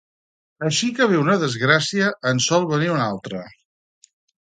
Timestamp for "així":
0.69-0.87